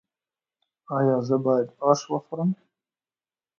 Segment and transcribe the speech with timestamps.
[0.97, 2.51] ایا زه باید اش وخورم؟